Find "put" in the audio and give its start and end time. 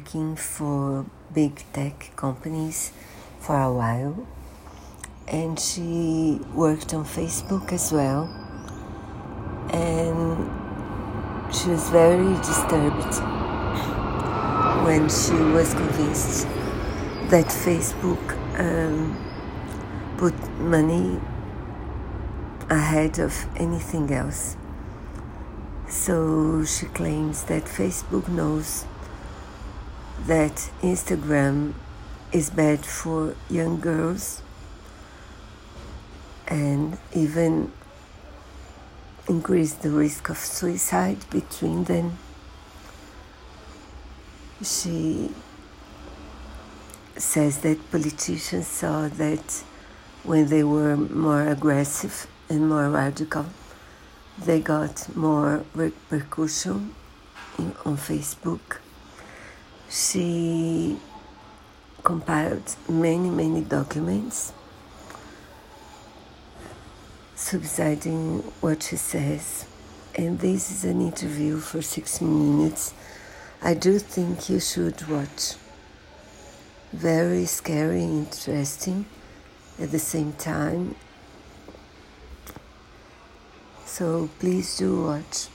20.16-20.34